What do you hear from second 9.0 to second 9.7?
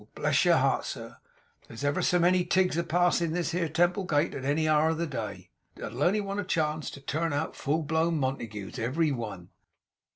one!